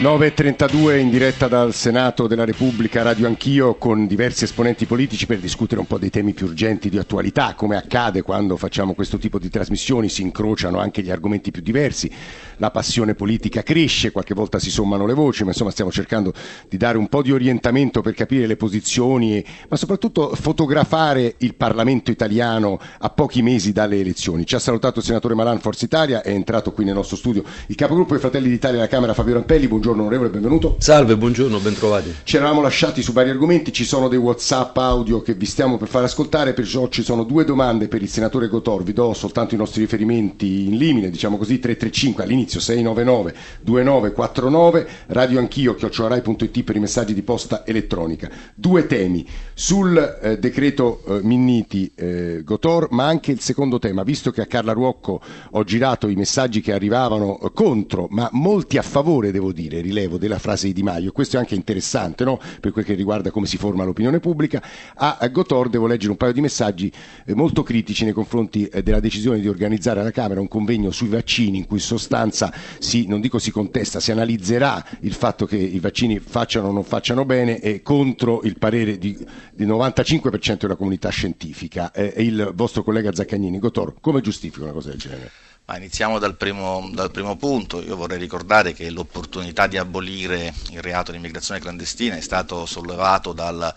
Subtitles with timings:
[0.00, 5.80] 9.32 in diretta dal Senato della Repubblica, radio anch'io, con diversi esponenti politici per discutere
[5.80, 9.48] un po' dei temi più urgenti di attualità, come accade quando facciamo questo tipo di
[9.48, 12.10] trasmissioni, si incrociano anche gli argomenti più diversi,
[12.56, 16.34] la passione politica cresce, qualche volta si sommano le voci, ma insomma stiamo cercando
[16.68, 22.10] di dare un po' di orientamento per capire le posizioni, ma soprattutto fotografare il Parlamento
[22.10, 24.44] italiano a pochi mesi dalle elezioni.
[24.44, 27.76] Ci ha salutato il senatore Malan, Forza Italia, è entrato qui nel nostro studio il
[27.76, 30.76] capogruppo dei Fratelli d'Italia alla Camera, Fabio Rampelli, buongiorno onorevole, benvenuto.
[30.78, 32.14] Salve, buongiorno, bentrovati.
[32.24, 35.88] Ci eravamo lasciati su vari argomenti, ci sono dei Whatsapp audio che vi stiamo per
[35.88, 39.58] far ascoltare, perciò ci sono due domande per il senatore Gotor, vi do soltanto i
[39.58, 46.80] nostri riferimenti in limine, diciamo così 335 all'inizio 699 2949, radio anch'io chiocciorai.it per i
[46.80, 48.30] messaggi di posta elettronica.
[48.54, 54.30] Due temi sul eh, decreto eh, Minniti eh, Gotor, ma anche il secondo tema, visto
[54.30, 55.20] che a Carla Ruocco
[55.50, 59.80] ho girato i messaggi che arrivavano eh, contro, ma molti a favore devo dire dire,
[59.80, 62.40] rilevo della frase di Di Maio, questo è anche interessante no?
[62.60, 64.62] per quel che riguarda come si forma l'opinione pubblica,
[64.94, 66.92] a, Gotor devo leggere un paio di messaggi
[67.24, 71.08] eh, molto critici nei confronti eh, della decisione di organizzare alla Camera un convegno sui
[71.08, 75.56] vaccini in cui in sostanza si, non dico si contesta, si analizzerà il fatto che
[75.56, 79.16] i vaccini facciano o non facciano bene e contro il parere di,
[79.52, 81.90] di 95% della comunità scientifica.
[81.92, 85.30] Eh, il vostro collega Zaccagnini, Gotor, come giustifica una cosa del genere?
[85.66, 87.80] Ma iniziamo dal primo, dal primo, punto.
[87.80, 93.32] Io vorrei ricordare che l'opportunità di abolire il reato di immigrazione clandestina è stato sollevato
[93.32, 93.74] dal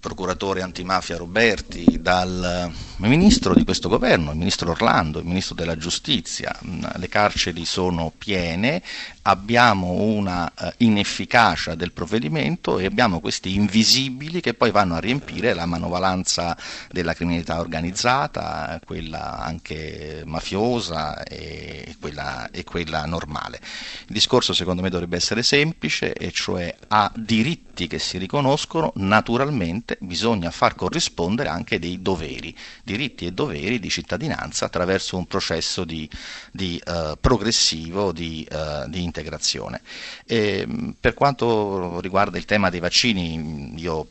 [0.00, 6.58] procuratore antimafia Roberti, dal ministro di questo governo, il ministro Orlando, il ministro della giustizia.
[6.96, 8.82] Le carceri sono piene,
[9.22, 15.52] abbiamo una uh, inefficacia del provvedimento e abbiamo questi invisibili che poi vanno a riempire
[15.54, 16.56] la manovalanza
[16.90, 23.60] della criminalità organizzata, quella anche mafiosa e quella, e quella normale.
[24.06, 29.96] Il discorso secondo me dovrebbe essere semplice e cioè a diritti che si riconoscono naturalmente
[30.00, 36.08] bisogna far corrispondere anche dei doveri, diritti e doveri di cittadinanza attraverso un processo di,
[36.52, 39.82] di uh, progressivo di, uh, di integrazione.
[40.24, 40.66] E,
[40.98, 44.06] per quanto riguarda il tema dei vaccini, io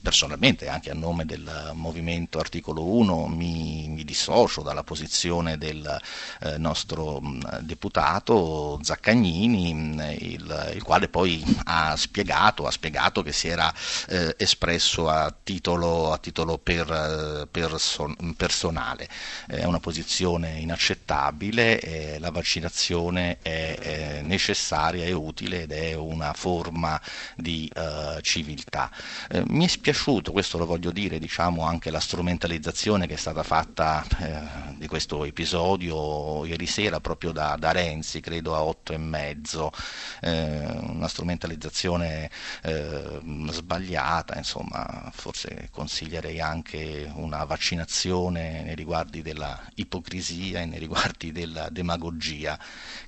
[0.00, 6.00] personalmente, anche a nome del movimento articolo 1, mi, mi dissocio dalla posizione del
[6.40, 13.32] eh, nostro mh, deputato Zaccagnini, mh, il, il, quale poi ha spiegato, ha spiegato che
[13.32, 13.72] si era
[14.08, 19.08] eh, espresso a titolo, a titolo per, eh, perso, personale.
[19.46, 27.00] È una posizione inaccettabile, la vaccinazione è, è necessaria e utile ed è una forma
[27.36, 28.90] di uh, civiltà.
[29.30, 33.42] Eh, mi è spiaciuto, questo lo voglio dire, diciamo, anche la strumentalizzazione che è stata
[33.42, 38.98] fatta eh, di questo episodio ieri sera proprio da, da Renzi, credo a otto e
[38.98, 39.72] mezzo,
[40.20, 42.30] eh, una strumentalizzazione
[42.62, 51.32] eh, sbagliata, insomma, forse consiglierei anche una vaccinazione nei riguardi della ipocrisia e nei riguardi
[51.32, 52.58] della demagogia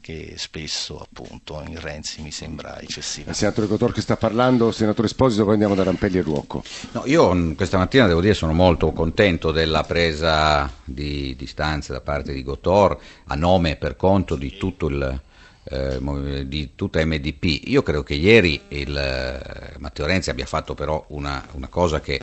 [0.00, 3.30] che spesso appunto in Renzi mi sembra eccessiva.
[3.30, 6.62] Il senatore Cotor che sta parlando, senatore Esposito, poi andiamo da Rampelli e Ruocco.
[6.92, 12.00] No, io mm, questa mattina devo dire sono molto contento della presa di distanza da
[12.00, 15.20] parte di Gotor a nome e per conto di tutto il
[15.68, 17.62] eh, di tutta MDP.
[17.68, 22.20] Io credo che ieri il eh, Matteo Renzi abbia fatto però una, una cosa che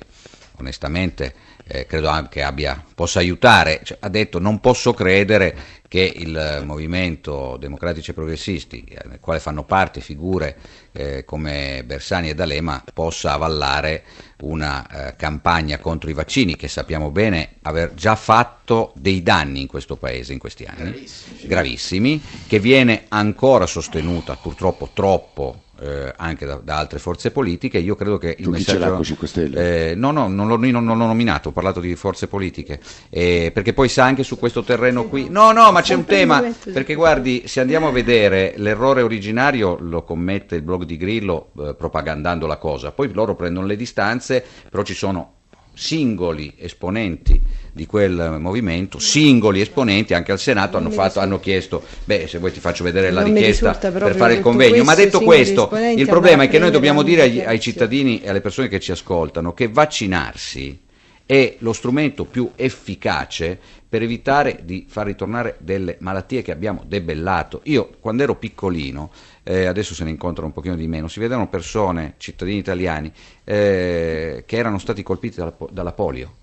[0.57, 1.33] onestamente
[1.65, 5.55] eh, credo anche abbia, possa aiutare, cioè, ha detto non posso credere
[5.87, 10.57] che il movimento democratici e progressisti, eh, nel quale fanno parte figure
[10.91, 14.03] eh, come Bersani e D'Alema, possa avallare
[14.41, 19.67] una eh, campagna contro i vaccini che sappiamo bene aver già fatto dei danni in
[19.67, 26.45] questo paese in questi anni, gravissimi, gravissimi che viene ancora sostenuta purtroppo troppo eh, anche
[26.45, 27.77] da, da, altre forze politiche.
[27.77, 29.03] Io credo che il tu messaggio.
[29.03, 29.89] 5 Stelle?
[29.89, 32.79] Eh, no, no, non l'ho, non l'ho, nominato, ho parlato di forze politiche.
[33.09, 35.27] Eh, perché poi sa anche su questo terreno qui.
[35.29, 36.41] No, no, ma c'è un tema.
[36.71, 41.75] Perché guardi, se andiamo a vedere l'errore originario lo commette il blog di Grillo eh,
[41.75, 42.91] propagandando la cosa.
[42.91, 45.33] Poi loro prendono le distanze, però ci sono
[45.73, 47.41] singoli esponenti
[47.73, 52.51] di quel movimento, singoli esponenti anche al Senato hanno, fatto, hanno chiesto, beh se vuoi
[52.51, 56.43] ti faccio vedere la non richiesta per fare il convegno, ma detto questo, il problema
[56.43, 59.67] è che noi dobbiamo dire ai, ai cittadini e alle persone che ci ascoltano che
[59.69, 60.81] vaccinarsi
[61.25, 63.57] è lo strumento più efficace
[63.89, 67.61] per evitare di far ritornare delle malattie che abbiamo debellato.
[67.65, 69.11] Io quando ero piccolino,
[69.43, 73.11] eh, adesso se ne incontrano un pochino di meno, si vedevano persone, cittadini italiani,
[73.43, 76.35] eh, che erano stati colpiti dalla, dalla polio.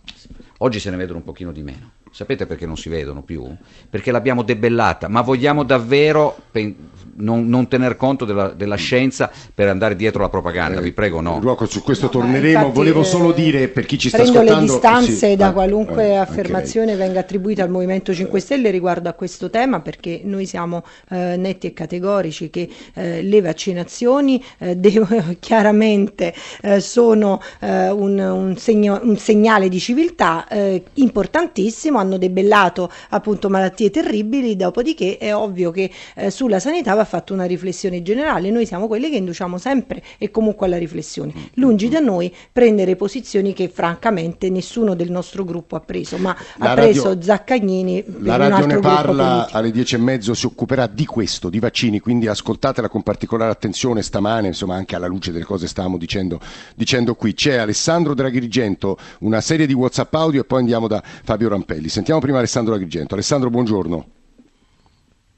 [0.62, 1.92] Oggi se ne vedono un pochino di meno.
[2.12, 3.46] Sapete perché non si vedono più?
[3.88, 6.74] Perché l'abbiamo debellata, ma vogliamo davvero pen-
[7.20, 10.80] non, non, tener conto della, della, scienza per andare dietro la propaganda?
[10.80, 11.38] Eh, Vi prego, no.
[11.40, 12.58] Rocco, su questo no, torneremo.
[12.58, 14.50] Infatti, Volevo solo dire per chi ci sta ascoltando.
[14.50, 19.08] Prendo le distanze sì, da qualunque eh, affermazione venga attribuita al Movimento 5 Stelle riguardo
[19.08, 24.74] a questo tema, perché noi siamo eh, netti e categorici che eh, le vaccinazioni eh,
[24.80, 25.06] devo,
[25.38, 30.46] chiaramente eh, sono un, un, segno, un, segnale di civiltà
[30.94, 37.32] importantissimo hanno debellato appunto malattie terribili, dopodiché è ovvio che eh, sulla sanità va fatta
[37.32, 41.32] una riflessione generale, noi siamo quelli che induciamo sempre e comunque alla riflessione.
[41.54, 46.70] Lungi da noi prendere posizioni che francamente nessuno del nostro gruppo ha preso, ma la
[46.70, 48.04] ha radio, preso Zaccagnini.
[48.20, 52.26] La radio ne parla alle dieci e mezzo, si occuperà di questo, di vaccini, quindi
[52.26, 56.40] ascoltatela con particolare attenzione stamane, insomma anche alla luce delle cose stavamo dicendo,
[56.74, 57.34] dicendo qui.
[57.34, 61.88] C'è Alessandro Draghirigento, una serie di WhatsApp audio e poi andiamo da Fabio Rampelli.
[61.90, 63.14] Sentiamo prima Alessandro Agrigento.
[63.14, 64.06] Alessandro, buongiorno.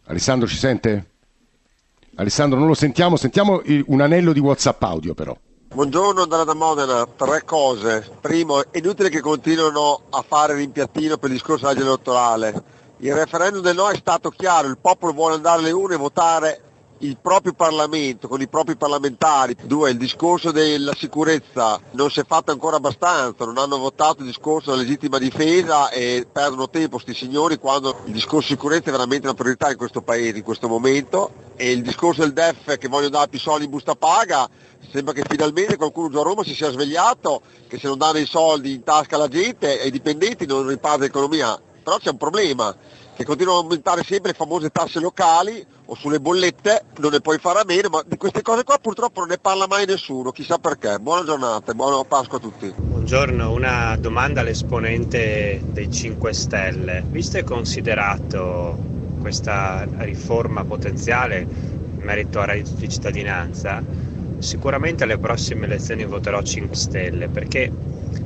[0.05, 1.11] Alessandro ci sente?
[2.17, 5.35] Alessandro, non lo sentiamo, sentiamo un anello di WhatsApp audio però.
[5.73, 8.07] Buongiorno Andrea da Modena, tre cose.
[8.21, 12.63] Primo, è inutile che continuino a fare rimpiattino per il discorso della legge elettorale.
[12.99, 16.61] Il referendum del no è stato chiaro, il popolo vuole andare alle urne e votare
[17.03, 19.57] il proprio Parlamento, con i propri parlamentari.
[19.63, 24.27] Due, il discorso della sicurezza non si è fatto ancora abbastanza, non hanno votato il
[24.27, 29.27] discorso della legittima difesa e perdono tempo questi signori quando il discorso sicurezza è veramente
[29.27, 31.51] una priorità in questo paese, in questo momento.
[31.57, 34.49] E il discorso del DEF che vogliono dare più soldi in busta paga,
[34.91, 38.27] sembra che finalmente qualcuno giù a Roma si sia svegliato, che se non danno i
[38.27, 41.61] soldi in tasca alla gente e ai dipendenti non riparte l'economia.
[41.83, 42.75] Però c'è un problema,
[43.15, 47.39] che continuano a aumentare sempre le famose tasse locali o sulle bollette, non ne puoi
[47.39, 50.59] fare a meno, ma di queste cose qua purtroppo non ne parla mai nessuno, chissà
[50.59, 50.99] perché.
[50.99, 52.73] Buona giornata e buona Pasqua a tutti.
[52.75, 57.05] Buongiorno, una domanda all'esponente dei 5 Stelle.
[57.07, 58.79] Visto e considerato
[59.21, 63.83] questa riforma potenziale in merito a reddito di cittadinanza,
[64.39, 67.71] sicuramente alle prossime elezioni voterò 5 Stelle perché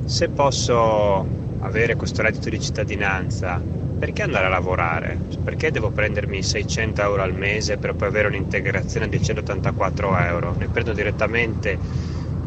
[0.05, 1.25] se posso
[1.59, 3.61] avere questo reddito di cittadinanza
[3.97, 5.17] perché andare a lavorare?
[5.43, 10.53] Perché devo prendermi 600 euro al mese per poi avere un'integrazione di 184 euro?
[10.57, 11.77] Ne prendo direttamente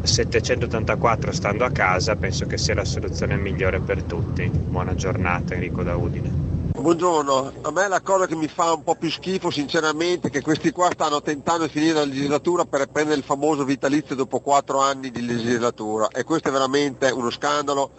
[0.02, 4.48] 784 stando a casa, penso che sia la soluzione migliore per tutti.
[4.48, 6.48] Buona giornata Enrico da Udine.
[6.72, 10.40] Buongiorno, a me la cosa che mi fa un po' più schifo sinceramente è che
[10.40, 14.80] questi qua stanno tentando di finire la legislatura per prendere il famoso vitalizio dopo 4
[14.80, 17.90] anni di legislatura e questo è veramente uno scandalo,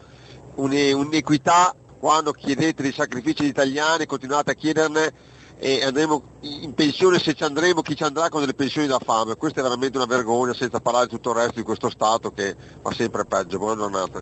[0.55, 5.13] un'equità quando chiedete dei sacrifici agli italiani continuate a chiederne
[5.59, 9.35] e andremo in pensione se ci andremo, chi ci andrà con delle pensioni da fame.
[9.35, 12.55] Questa è veramente una vergogna senza parlare di tutto il resto di questo Stato che
[12.81, 13.59] va sempre peggio.
[13.59, 14.19] Buona giornata.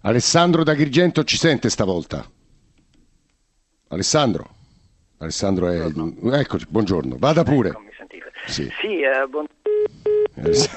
[0.00, 2.26] Alessandro da Grigento ci sente stavolta?
[3.88, 4.48] Alessandro?
[5.18, 5.80] Alessandro è...
[5.90, 6.32] Buongiorno.
[6.34, 7.16] Eccoci, buongiorno.
[7.18, 7.68] Vada pure.
[7.68, 7.90] Eccomi,
[8.46, 9.57] sì, sì eh, buongiorno.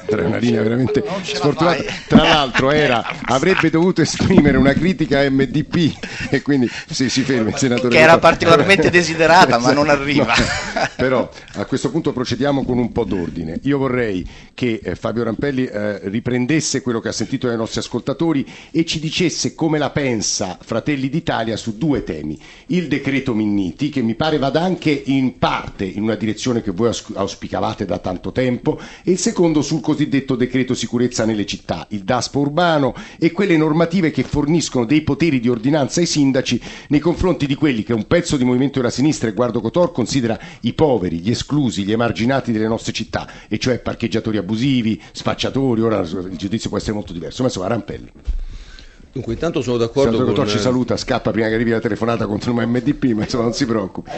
[0.07, 1.83] Era una linea veramente sfortunata.
[2.07, 7.49] Tra l'altro era, avrebbe dovuto esprimere una critica a MDP e quindi sì, si ferma
[7.49, 7.89] il senatore.
[7.89, 10.25] Che era particolarmente desiderata ma non arriva.
[10.25, 13.59] No, però a questo punto procediamo con un po' d'ordine.
[13.63, 18.45] Io vorrei che eh, Fabio Rampelli eh, riprendesse quello che ha sentito dai nostri ascoltatori
[18.71, 22.39] e ci dicesse come la pensa Fratelli d'Italia su due temi.
[22.67, 26.91] Il decreto Minniti che mi pare vada anche in parte in una direzione che voi
[27.13, 32.39] auspicavate da tanto tempo e il secondo sul cosiddetto decreto sicurezza nelle città, il DASPO
[32.39, 37.55] urbano e quelle normative che forniscono dei poteri di ordinanza ai sindaci nei confronti di
[37.55, 41.29] quelli che un pezzo di Movimento della Sinistra e Guardo Cotor considera i poveri, gli
[41.29, 46.77] esclusi, gli emarginati delle nostre città, e cioè parcheggiatori abusivi, spacciatori, ora il giudizio può
[46.77, 48.11] essere molto diverso, ma insomma Rampelli.
[49.13, 50.27] Dunque, intanto sono d'accordo con...
[50.27, 53.53] Dottor ci saluta, scappa prima che arrivi la telefonata contro il MDP, ma insomma non
[53.53, 54.09] si preoccupi.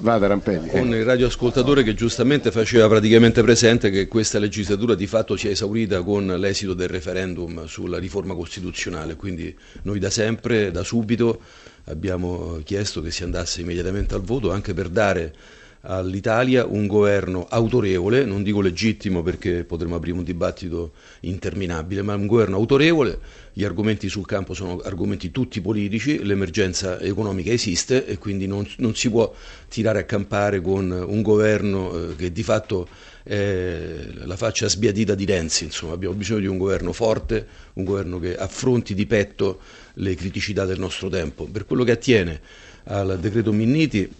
[0.00, 0.68] Vada Rampelli.
[0.68, 5.52] Con il radioascoltatore che giustamente faceva praticamente presente che questa legislatura di fatto si è
[5.52, 11.40] esaurita con l'esito del referendum sulla riforma costituzionale, quindi noi da sempre, da subito,
[11.84, 15.34] abbiamo chiesto che si andasse immediatamente al voto anche per dare
[15.82, 22.26] all'Italia un governo autorevole, non dico legittimo perché potremmo aprire un dibattito interminabile, ma un
[22.26, 23.18] governo autorevole,
[23.52, 28.94] gli argomenti sul campo sono argomenti tutti politici, l'emergenza economica esiste e quindi non, non
[28.94, 29.34] si può
[29.68, 32.88] tirare a campare con un governo eh, che di fatto
[33.24, 38.18] è la faccia sbiadita di Renzi, insomma abbiamo bisogno di un governo forte, un governo
[38.18, 39.60] che affronti di petto
[39.94, 41.44] le criticità del nostro tempo.
[41.44, 42.40] Per quello che attiene
[42.84, 44.10] al decreto Minniti,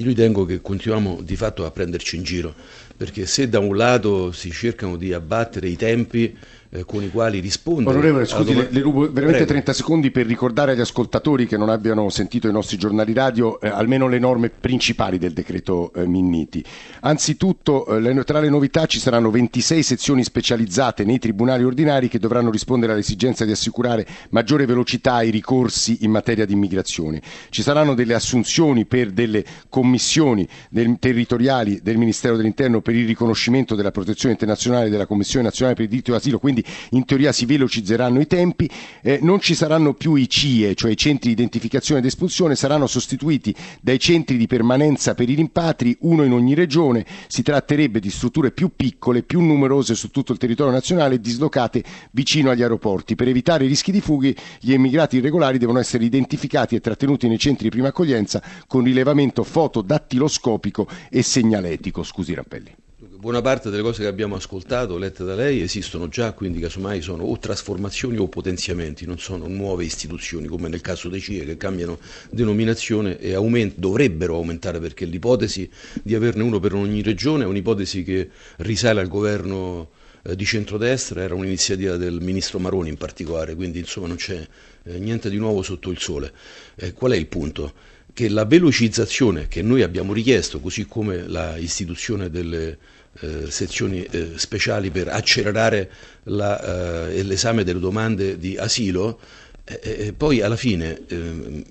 [0.00, 2.54] io ritengo che continuiamo di fatto a prenderci in giro,
[2.96, 6.36] perché se da un lato si cercano di abbattere i tempi
[6.70, 7.96] eh, con i quali rispondere.
[7.96, 9.52] Onorevole, scusi, le, le, rubo veramente Prego.
[9.52, 13.68] 30 secondi per ricordare agli ascoltatori che non abbiano sentito i nostri giornali radio eh,
[13.68, 16.64] almeno le norme principali del decreto eh, Minniti.
[17.00, 22.18] Anzitutto, eh, le, tra le novità ci saranno 26 sezioni specializzate nei tribunali ordinari che
[22.18, 27.22] dovranno rispondere all'esigenza di assicurare maggiore velocità ai ricorsi in materia di immigrazione.
[27.48, 33.74] Ci saranno delle assunzioni per delle commissioni del, territoriali del Ministero dell'Interno per il riconoscimento
[33.74, 36.57] della protezione internazionale della Commissione nazionale per il diritto d'asilo, quindi
[36.90, 38.68] in teoria si velocizzeranno i tempi,
[39.02, 42.86] eh, non ci saranno più i CIE, cioè i centri di identificazione ed espulsione, saranno
[42.86, 48.10] sostituiti dai centri di permanenza per i rimpatri, uno in ogni regione, si tratterebbe di
[48.10, 53.14] strutture più piccole, più numerose su tutto il territorio nazionale dislocate vicino agli aeroporti.
[53.14, 57.64] Per evitare rischi di fughe, gli immigrati irregolari devono essere identificati e trattenuti nei centri
[57.64, 62.02] di prima accoglienza con rilevamento fotodattiloscopico e segnaletico.
[62.02, 62.87] Scusi Rappelli.
[63.20, 67.24] Buona parte delle cose che abbiamo ascoltato, lette da lei, esistono già, quindi casomai sono
[67.24, 71.98] o trasformazioni o potenziamenti, non sono nuove istituzioni come nel caso dei CIE che cambiano
[72.30, 75.68] denominazione e aument- dovrebbero aumentare perché l'ipotesi
[76.00, 79.90] di averne uno per ogni regione è un'ipotesi che risale al governo
[80.22, 84.46] eh, di centrodestra, era un'iniziativa del ministro Maroni in particolare, quindi insomma non c'è
[84.84, 86.32] eh, niente di nuovo sotto il sole.
[86.76, 87.72] Eh, qual è il punto?
[88.12, 92.78] Che la velocizzazione che noi abbiamo richiesto, così come l'istituzione delle
[93.20, 95.90] eh, sezioni eh, speciali per accelerare
[96.24, 99.18] la, eh, l'esame delle domande di asilo,
[99.64, 101.62] eh, eh, poi alla fine ehm,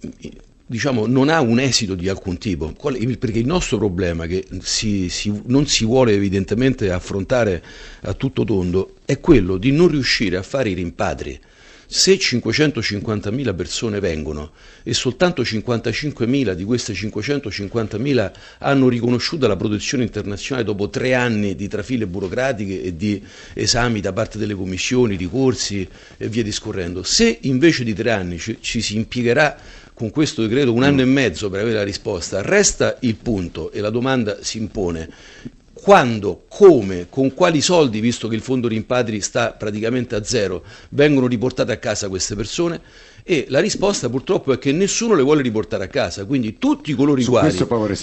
[0.66, 5.42] diciamo, non ha un esito di alcun tipo, perché il nostro problema che si, si,
[5.46, 7.64] non si vuole evidentemente affrontare
[8.02, 11.40] a tutto tondo è quello di non riuscire a fare i rimpatri
[11.90, 14.52] se 550.000 persone vengono
[14.84, 21.70] e soltanto 55.000 di queste 550.000 hanno riconosciuto la protezione internazionale dopo tre anni di
[21.70, 27.86] trafile burocratiche e di esami da parte delle commissioni, ricorsi e via discorrendo, se invece
[27.86, 29.58] di tre anni ci, ci si impiegherà
[29.94, 33.80] con questo decreto un anno e mezzo per avere la risposta, resta il punto e
[33.80, 35.10] la domanda si impone
[35.82, 41.28] quando, come, con quali soldi, visto che il fondo rimpatri sta praticamente a zero, vengono
[41.28, 42.82] riportate a casa queste persone?
[43.24, 47.20] E la risposta purtroppo è che nessuno le vuole riportare a casa, quindi tutti coloro
[47.20, 47.52] i quali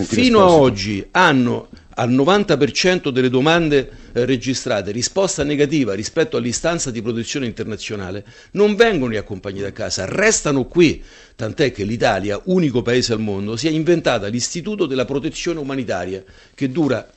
[0.05, 7.03] fino a oggi hanno al 90% delle domande eh, registrate risposta negativa rispetto all'istanza di
[7.03, 11.03] protezione internazionale non vengono riaccompagnati a casa, restano qui,
[11.37, 16.23] tant'è che l'Italia, unico paese al mondo, si è inventata l'istituto della protezione umanitaria
[16.55, 17.09] che dura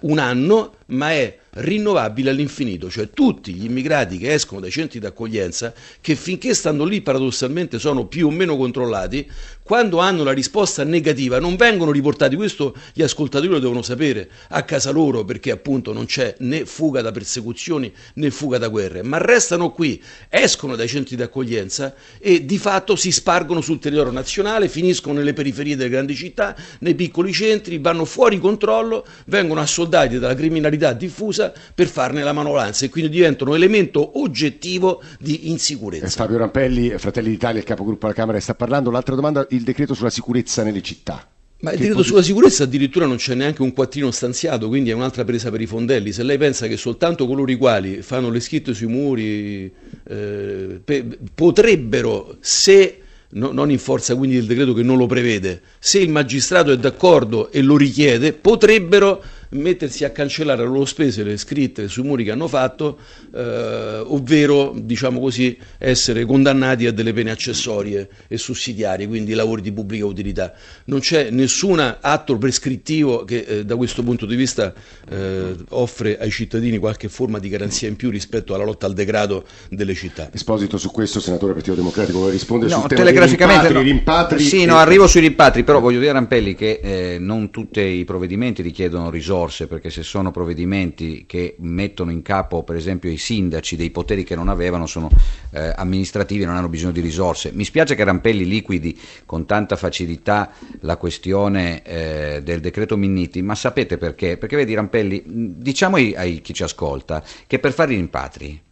[0.00, 5.72] un anno ma è rinnovabile all'infinito, cioè tutti gli immigrati che escono dai centri d'accoglienza,
[6.00, 9.28] che finché stanno lì paradossalmente sono più o meno controllati,
[9.62, 14.28] quando hanno la risposta negativa non vengono riportati, questo gli ascoltatori lo devono sapere.
[14.48, 19.04] A casa loro perché appunto non c'è né fuga da persecuzioni né fuga da guerre,
[19.04, 24.68] ma restano qui, escono dai centri d'accoglienza e di fatto si spargono sul territorio nazionale,
[24.68, 30.34] finiscono nelle periferie delle grandi città, nei piccoli centri, vanno fuori controllo, vengono assoldati dalla
[30.34, 36.06] criminalità diffusa per farne la manolanza e quindi diventano elemento oggettivo di insicurezza.
[36.06, 38.90] Eh, Fabio Rampelli, Fratelli d'Italia, il capogruppo alla Camera, sta parlando.
[38.90, 41.26] L'altra domanda, il decreto sulla sicurezza nelle città.
[41.60, 45.24] Ma il decreto sulla sicurezza addirittura non c'è neanche un quattrino stanziato, quindi è un'altra
[45.24, 46.10] presa per i fondelli.
[46.10, 49.70] Se lei pensa che soltanto coloro i quali fanno le scritte sui muri
[50.08, 53.00] eh, pe- potrebbero, se
[53.32, 56.78] no, non in forza quindi del decreto che non lo prevede, se il magistrato è
[56.78, 62.24] d'accordo e lo richiede, potrebbero mettersi a cancellare a loro spese le scritte sui muri
[62.24, 62.98] che hanno fatto,
[63.34, 69.72] eh, ovvero diciamo così, essere condannati a delle pene accessorie e sussidiarie, quindi lavori di
[69.72, 70.52] pubblica utilità.
[70.84, 74.72] Non c'è nessun atto prescrittivo che eh, da questo punto di vista
[75.08, 79.44] eh, offre ai cittadini qualche forma di garanzia in più rispetto alla lotta al degrado
[79.68, 80.30] delle città.
[80.32, 83.80] Esposito su questo, senatore Partito Democratico, vuole rispondere no, sul tema dei rimpatri, no.
[83.80, 84.66] rimpatri Sì, e...
[84.66, 88.62] no, arrivo sui rimpatri, però voglio dire a Rampelli che eh, non tutti i provvedimenti
[88.62, 93.76] richiedono risorse risorse, perché se sono provvedimenti che mettono in capo per esempio i sindaci
[93.76, 95.08] dei poteri che non avevano, sono
[95.52, 97.50] eh, amministrativi e non hanno bisogno di risorse.
[97.52, 103.54] Mi spiace che Rampelli liquidi con tanta facilità la questione eh, del decreto Minniti, ma
[103.54, 104.36] sapete perché?
[104.36, 108.62] Perché vedi Rampelli, diciamo ai, a chi ci ascolta che per fare i rimpatri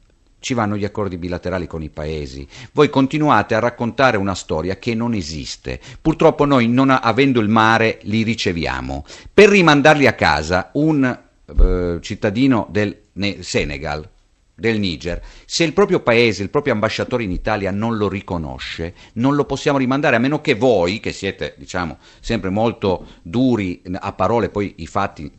[0.49, 2.49] ci vanno gli accordi bilaterali con i paesi.
[2.73, 5.79] Voi continuate a raccontare una storia che non esiste.
[6.01, 9.05] Purtroppo noi, non avendo il mare, li riceviamo.
[9.35, 12.99] Per rimandarli a casa, un eh, cittadino del
[13.41, 14.09] Senegal,
[14.55, 19.35] del Niger, se il proprio paese, il proprio ambasciatore in Italia non lo riconosce, non
[19.35, 24.49] lo possiamo rimandare, a meno che voi, che siete, diciamo, sempre molto duri a parole,
[24.49, 25.31] poi i fatti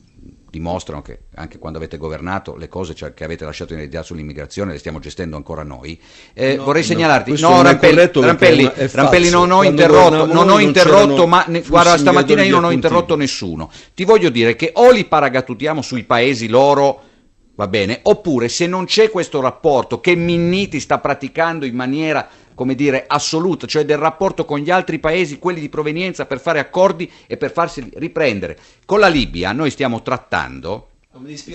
[0.50, 4.72] dimostrano che anche quando avete governato le cose cioè, che avete lasciato in eredità sull'immigrazione
[4.72, 6.00] le stiamo gestendo ancora noi.
[6.34, 9.51] Eh, No, vorrei no, segnalarti, no, non è Rampelli, Rampelli, è una- è Rampelli, non
[9.51, 13.70] ho interrotto, non ho interrotto, ma ne- guarda, stamattina io non ho interrotto nessuno.
[13.94, 17.01] Ti voglio dire che o li paragatutiamo sui paesi loro
[17.56, 22.27] va bene, oppure se non c'è questo rapporto che Minniti sta praticando in maniera
[22.60, 26.60] come dire assoluta, cioè del rapporto con gli altri paesi, quelli di provenienza per fare
[26.60, 28.58] accordi e per farsi riprendere.
[28.84, 30.88] Con la Libia noi stiamo trattando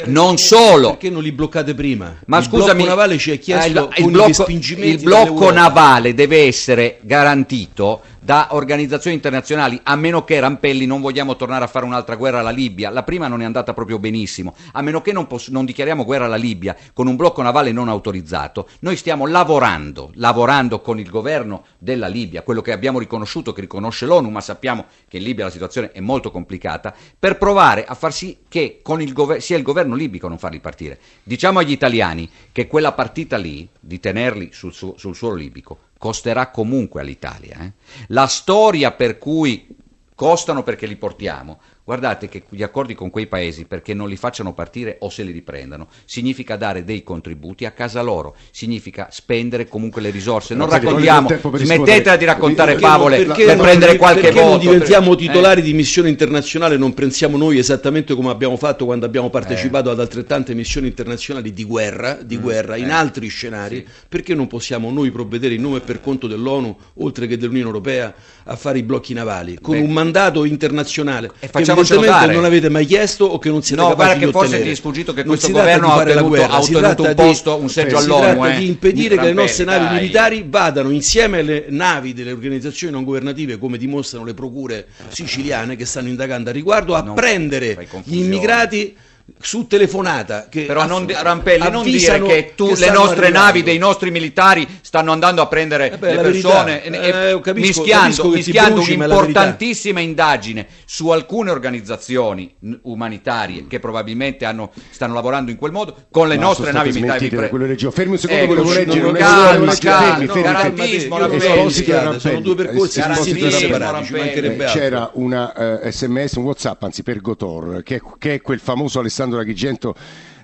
[0.06, 2.20] non solo Perché non li bloccate prima?
[2.26, 6.12] ma il scusami, blocco navale ci ha chiesto eh, il, il blocco, il blocco navale
[6.12, 11.84] deve essere garantito da organizzazioni internazionali, a meno che Rampelli non vogliamo tornare a fare
[11.84, 12.88] un'altra guerra alla Libia.
[12.88, 16.36] La prima non è andata proprio benissimo, a meno che non, non dichiariamo guerra alla
[16.36, 18.66] Libia con un blocco navale non autorizzato.
[18.80, 24.06] Noi stiamo lavorando, lavorando con il governo della Libia, quello che abbiamo riconosciuto, che riconosce
[24.06, 28.14] l'ONU, ma sappiamo che in Libia la situazione è molto complicata, per provare a far
[28.14, 30.98] sì che il sia il governo libico a non farli partire.
[31.22, 36.50] Diciamo agli italiani che quella partita lì, di tenerli sul, su- sul suolo libico, costerà
[36.50, 37.56] comunque all'Italia.
[37.60, 37.72] eh.
[38.08, 39.66] La storia per cui
[40.14, 41.58] costano perché li portiamo.
[41.86, 45.32] Guardate che gli accordi con quei paesi perché non li facciano partire o se li
[45.32, 50.54] riprendano significa dare dei contributi a casa loro, significa spendere comunque le risorse.
[50.54, 54.50] Non raccontiamo, smettetela di raccontare Perché- favole Perché per non- prendere qualche perché voto.
[54.52, 55.16] non diventiamo Eh.
[55.16, 60.00] titolari di missione internazionale, non pensiamo noi esattamente come abbiamo fatto quando abbiamo partecipato ad
[60.00, 65.10] altrettante missioni internazionali di guerra, di guerra in eh, altri scenari, perché non possiamo noi
[65.10, 68.14] provvedere in nome e per conto dell'ONU, oltre che dell'Unione Europea,
[68.44, 69.82] a fare i blocchi navali, con Beh.
[69.84, 73.88] un mandato internazionale che facciamocelo evidentemente non avete mai chiesto o che non siete No,
[73.90, 74.64] capaci guarda di che forse ottenere.
[74.70, 77.14] ti è sfuggito che Non questo si governo ha ottenuto- ha si ottenuto un di-
[77.14, 78.58] posto, un seggio si all'ONU, tratta eh.
[78.58, 79.94] di impedire che le nostre navi dai.
[79.94, 85.84] militari vadano insieme alle navi delle organizzazioni non governative, come dimostrano le procure siciliane che
[85.84, 88.96] stanno indagando a riguardo, a Non prendere gli immigrati
[89.40, 90.48] su telefonata.
[90.50, 93.46] Che Però non, Rampelli, non dire che tu, le stanno nostre arrivando.
[93.46, 97.02] navi dei nostri militari stanno andando a prendere Eh beh, le persone verità.
[97.02, 97.52] e- e- Eh, capisco-
[97.82, 105.50] mischiando, capisco che mischiando un'importantissima indagine su alcune organizzazioni umanitarie che probabilmente hanno- stanno lavorando
[105.50, 107.30] in quel modo con le Ma nostre navi militari.
[107.30, 107.90] leggero.
[107.90, 111.32] Fermi un secondo, Eh, volevo leggere calma, calma, fermi, no, fermi, garantismo, fermi.
[111.32, 111.44] Rampelli.
[111.44, 114.56] A proposito di Sono due percorsi di separati, eh.
[114.72, 118.98] C'era una eh, sms, un whatsapp anzi per Gotor che è, che è quel famoso
[118.98, 119.94] Alessandro Agrigento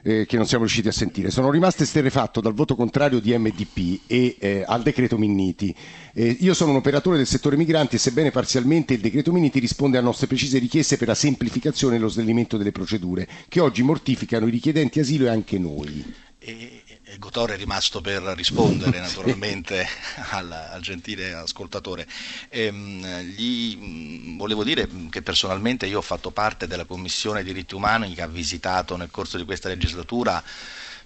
[0.02, 1.30] eh, che non siamo riusciti a sentire.
[1.30, 5.74] Sono rimasto esterrefatto dal voto contrario di MDP e eh, al decreto Minniti.
[6.12, 9.98] Eh, io sono un operatore del settore migranti e sebbene parzialmente il decreto Minniti risponde
[9.98, 14.46] a nostre precise richieste per la semplificazione e lo snellimento delle procedure che oggi mortificano
[14.46, 16.04] i richiedenti asilo e anche noi.
[16.38, 16.79] E,
[17.12, 19.84] e Gotore è rimasto per rispondere naturalmente
[20.30, 22.06] al, al gentile ascoltatore.
[22.50, 28.14] Ehm, gli, mh, volevo dire che personalmente io ho fatto parte della Commissione diritti umani
[28.14, 30.40] che ha visitato nel corso di questa legislatura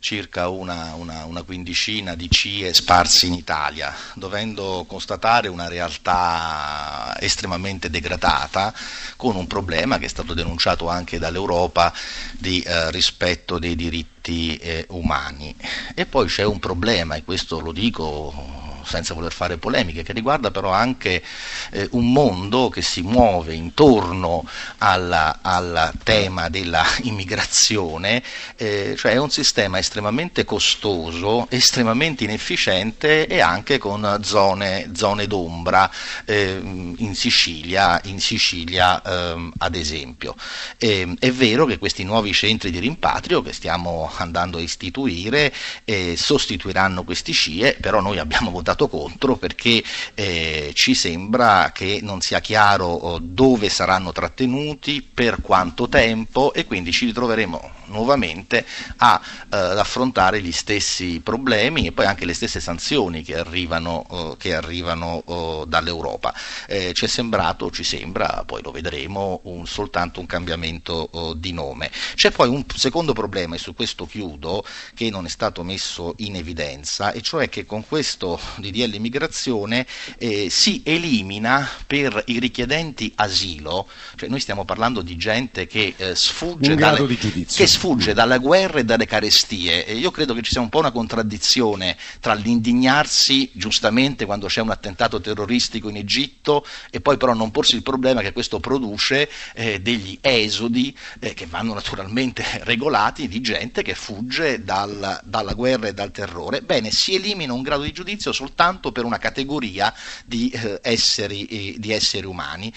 [0.05, 7.88] circa una, una, una quindicina di CIE sparsi in Italia, dovendo constatare una realtà estremamente
[7.88, 8.75] degradata
[9.17, 11.90] con un problema che è stato denunciato anche dall'Europa
[12.33, 15.57] di eh, rispetto dei diritti eh, umani.
[15.95, 20.51] E poi c'è un problema, e questo lo dico senza voler fare polemiche, che riguarda
[20.51, 21.23] però anche
[21.70, 24.44] eh, un mondo che si muove intorno
[24.79, 28.23] al tema della immigrazione,
[28.57, 35.90] eh, cioè è un sistema estremamente costoso, estremamente inefficiente e anche con zone, zone d'ombra
[36.25, 40.35] eh, in Sicilia, in Sicilia ehm, ad esempio.
[40.77, 45.53] E, è vero che questi nuovi centri di rimpatrio che stiamo andando a istituire
[45.85, 49.83] eh, sostituiranno questi CIE, però noi abbiamo votato contro perché
[50.15, 56.65] eh, ci sembra che non sia chiaro oh, dove saranno trattenuti, per quanto tempo e
[56.67, 58.64] quindi ci ritroveremo nuovamente
[58.99, 59.20] a,
[59.51, 64.37] eh, ad affrontare gli stessi problemi e poi anche le stesse sanzioni che arrivano, eh,
[64.38, 66.35] che arrivano oh, dall'Europa.
[66.66, 71.90] Eh, ci è sembrato, ci sembra, poi lo vedremo, un- soltanto un cambiamento di nome.
[72.14, 76.37] C'è poi un secondo problema, e su questo chiudo, che non è stato messo in
[76.37, 79.87] evidenza, e cioè che con questo DDL immigrazione
[80.18, 86.14] eh, si elimina per i richiedenti asilo, cioè noi stiamo parlando di gente che eh,
[86.14, 89.85] sfugge dalle, che sfugge dalla guerra e dalle carestie.
[89.85, 94.61] E io credo che ci sia un po' una contraddizione tra l'indignarsi giustamente quando c'è
[94.61, 99.29] un attentato terroristico in Egitto e poi però non porsi il problema che questo produce
[99.55, 105.89] eh, degli esodi eh, che vanno naturalmente regolati di gente che fugge dal, dalla guerra
[105.89, 106.63] e dal terrore.
[106.63, 109.93] Bene, si elimina un grado di giudizio soltanto per una categoria
[110.25, 112.73] di, eh, esseri, eh, di esseri, umani.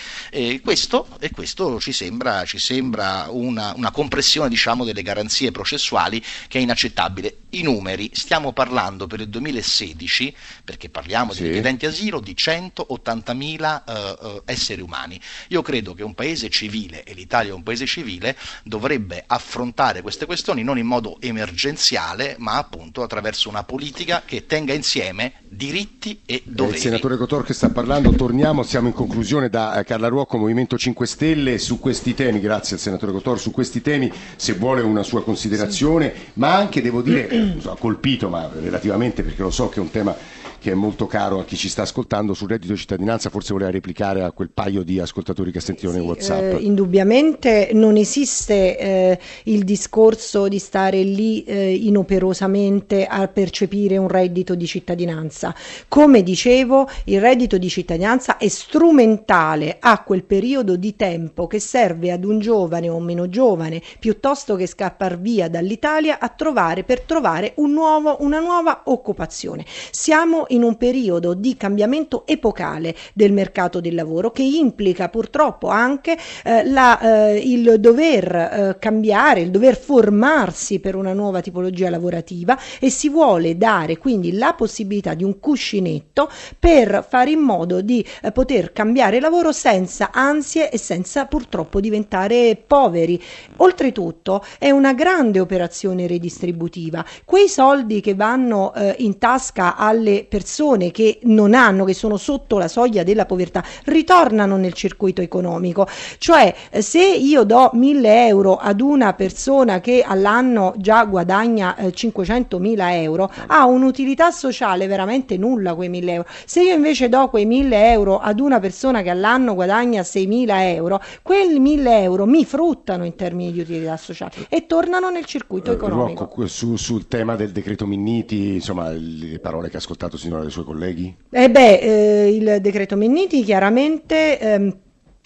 [0.62, 6.58] Questo, e questo ci sembra, ci sembra una, una compressione diciamo, delle garanzie processuali che
[6.58, 7.36] è inaccettabile.
[7.50, 11.42] I numeri, stiamo parlando per il 2016, perché parliamo sì.
[11.42, 15.20] di richiedenti asilo, di 180.000 uh, esseri umani.
[15.50, 20.26] Io credo che un paese civile, e l'Italia è un paese civile, dovrebbe affrontare queste
[20.26, 26.42] questioni non in modo emergenziale, ma appunto attraverso una politica che tenga insieme diritti e
[26.46, 26.76] doveri.
[26.76, 30.78] il senatore Cotor che sta parlando, torniamo, siamo in conclusione da eh, Carla Ruocco, Movimento
[30.78, 35.04] 5 Stelle, su questi temi, grazie al senatore Cotor, su questi temi se vuole una
[35.04, 36.22] sua considerazione, sì.
[36.34, 37.28] ma anche devo dire,
[37.66, 40.16] ha colpito, ma relativamente perché lo so che è un tema
[40.60, 43.70] che è molto caro a chi ci sta ascoltando sul reddito di cittadinanza, forse voleva
[43.70, 46.42] replicare a quel paio di ascoltatori che sentivano sì, in Whatsapp.
[46.42, 54.08] Eh, indubbiamente non esiste eh, il discorso di stare lì eh, inoperosamente a percepire un
[54.08, 55.54] reddito di cittadinanza.
[55.88, 62.12] Come dicevo, il reddito di cittadinanza è strumentale a quel periodo di tempo che serve
[62.12, 67.54] ad un giovane o meno giovane, piuttosto che scappar via dall'Italia, a trovare per trovare
[67.58, 69.66] un nuovo, una nuova occupazione.
[69.92, 76.18] Siamo in un periodo di cambiamento epocale del mercato del lavoro che implica purtroppo anche
[76.44, 82.58] eh, la, eh, il dover eh, cambiare, il dover formarsi per una nuova tipologia lavorativa
[82.80, 88.06] e si vuole dare quindi la possibilità di un cuscinetto per fare in modo di
[88.22, 93.22] eh, poter cambiare lavoro senza ansie e senza purtroppo diventare poveri.
[93.58, 97.06] Oltretutto è una grande operazione redistributiva.
[97.26, 102.16] Quei soldi che vanno eh, in tasca alle persone persone che non hanno, che sono
[102.18, 105.88] sotto la soglia della povertà, ritornano nel circuito economico.
[106.20, 111.92] Cioè, eh, se io do 1000 euro ad una persona che all'anno già guadagna eh,
[111.92, 116.28] 500 mila euro, ha un'utilità sociale veramente nulla quei 1000 euro.
[116.46, 121.02] Se io invece do quei 1000 euro ad una persona che all'anno guadagna 6000 euro,
[121.24, 125.74] quei 1000 euro mi fruttano in termini di utilità sociale e tornano nel circuito eh,
[125.74, 126.26] economico.
[126.26, 130.52] Rocco, su, sul tema del decreto Minniti, insomma, le parole che ha ascoltato sinora dai
[130.52, 131.16] suoi colleghi?
[131.30, 134.78] Eh beh, eh, il decreto Minniti chiaramente ehm,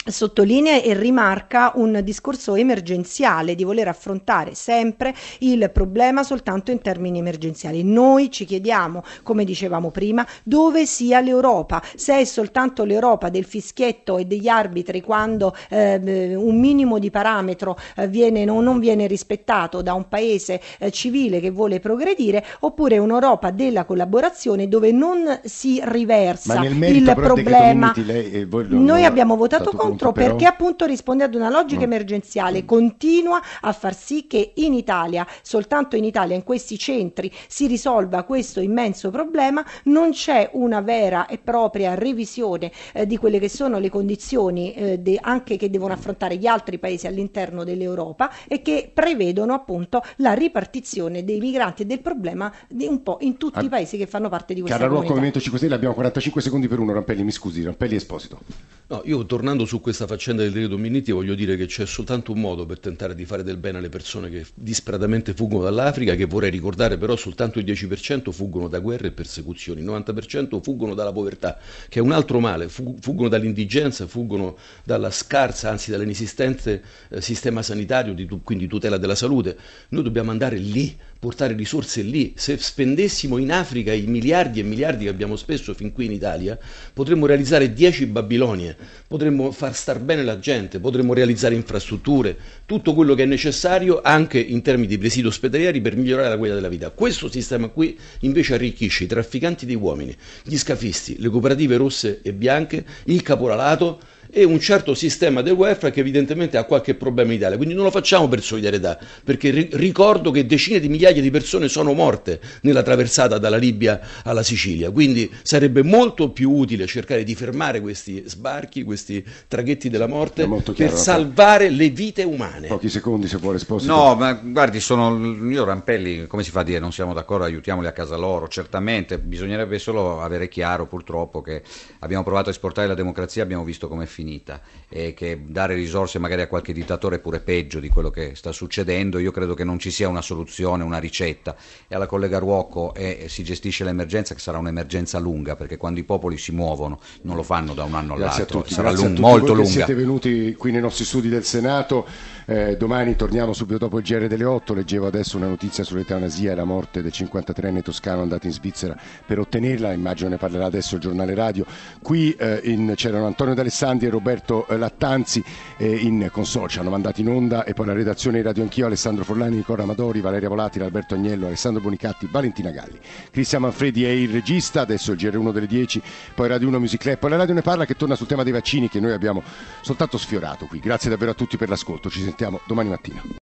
[0.04, 7.20] sottolinea e rimarca un discorso emergenziale di voler affrontare sempre il problema soltanto in termini
[7.20, 7.84] emergenziali.
[7.84, 14.18] Noi ci chiediamo, come dicevamo prima, dove sia l'Europa, se è soltanto l'Europa del fischietto
[14.18, 19.82] e degli arbitri quando eh, un minimo di parametro eh, viene, no, non viene rispettato
[19.82, 25.80] da un paese eh, civile che vuole progredire, oppure un'Europa della collaborazione dove non si
[25.84, 27.94] riversa il problema.
[27.96, 30.28] Lei, eh, Noi abbiamo votato contro contro però...
[30.30, 31.86] perché appunto risponde ad una logica no.
[31.86, 37.68] emergenziale, continua a far sì che in Italia, soltanto in Italia, in questi centri, si
[37.68, 43.50] risolva questo immenso problema, non c'è una vera e propria revisione eh, di quelle che
[43.50, 48.62] sono le condizioni eh, de- anche che devono affrontare gli altri paesi all'interno dell'Europa e
[48.62, 53.60] che prevedono appunto la ripartizione dei migranti e del problema di un po' in tutti
[53.60, 53.64] ah.
[53.64, 55.14] i paesi che fanno parte di questa Cara comunità.
[55.14, 58.40] Movimento 5 Stelle abbiamo 45 secondi per uno, Rampelli, mi scusi, Rampelli Esposito.
[58.88, 62.40] No, io tornando su questa faccenda del decreto Minniti voglio dire che c'è soltanto un
[62.40, 66.50] modo per tentare di fare del bene alle persone che disperatamente fuggono dall'Africa, che vorrei
[66.50, 71.58] ricordare però soltanto il 10% fuggono da guerre e persecuzioni, il 90% fuggono dalla povertà,
[71.90, 78.14] che è un altro male, fuggono dall'indigenza, fuggono dalla scarsa, anzi dall'inesistente eh, sistema sanitario,
[78.14, 79.58] di, quindi tutela della salute.
[79.90, 82.34] Noi dobbiamo andare lì portare risorse lì.
[82.36, 86.58] Se spendessimo in Africa i miliardi e miliardi che abbiamo speso fin qui in Italia,
[86.94, 88.76] potremmo realizzare 10 Babilonie,
[89.08, 94.40] potremmo far star bene la gente, potremmo realizzare infrastrutture, tutto quello che è necessario anche
[94.40, 96.90] in termini di presidi ospedalieri per migliorare la qualità della vita.
[96.90, 102.34] Questo sistema qui invece arricchisce i trafficanti di uomini, gli scafisti, le cooperative rosse e
[102.34, 104.00] bianche, il caporalato,
[104.34, 107.58] e un certo sistema del welfare che evidentemente ha qualche problema in Italia.
[107.58, 111.68] Quindi non lo facciamo per solidarietà, perché ri- ricordo che decine di migliaia di persone
[111.68, 114.90] sono morte nella traversata dalla Libia alla Sicilia.
[114.90, 120.74] Quindi sarebbe molto più utile cercare di fermare questi sbarchi, questi traghetti della morte chiaro,
[120.74, 122.68] per salvare le vite umane.
[122.68, 123.94] Pochi secondi se vuole Esposito.
[123.94, 127.88] No, ma guardi, sono io Rampelli, come si fa a dire, non siamo d'accordo, aiutiamoli
[127.88, 128.48] a casa loro.
[128.48, 131.62] Certamente bisognerebbe solo avere chiaro purtroppo che
[132.00, 134.62] abbiamo provato a esportare la democrazia, abbiamo visto come finire finita
[134.94, 138.52] e che dare risorse magari a qualche dittatore è pure peggio di quello che sta
[138.52, 139.20] succedendo.
[139.20, 141.56] Io credo che non ci sia una soluzione, una ricetta.
[141.88, 146.04] E alla collega Ruocco eh, si gestisce l'emergenza, che sarà un'emergenza lunga, perché quando i
[146.04, 149.22] popoli si muovono non lo fanno da un anno Grazie all'altro, sarà grazie lung- a
[149.22, 149.70] tutti molto lunga.
[149.70, 152.06] siete venuti qui nei nostri studi del Senato.
[152.46, 154.74] Eh, domani torniamo subito dopo il GR delle 8.
[154.74, 159.40] Leggevo adesso una notizia sull'eutanasia e la morte del 53enne toscano andato in Svizzera per
[159.40, 159.94] ottenerla.
[159.94, 161.66] Immagino ne parlerà adesso il giornale radio.
[162.02, 165.44] Qui eh, in- c'erano Antonio D'Alessandri e Roberto eh, Lattanzi
[165.78, 168.88] eh, in console, ci hanno mandato in onda e poi la redazione di Radio Anch'io,
[168.88, 173.00] Alessandro Forlani, Nicola Amadori, Valeria Volatile, Alberto Agnello, Alessandro Bonicatti, Valentina Galli.
[173.32, 176.02] Cristian Manfredi è il regista, adesso il GR1 delle 10,
[176.36, 178.52] poi Radio 1 Music Club, poi la Radio ne parla che torna sul tema dei
[178.52, 179.44] vaccini che noi abbiamo
[179.82, 180.80] soltanto sfiorato qui.
[180.80, 183.40] Grazie davvero a tutti per l'ascolto, ci sentiamo domani mattina.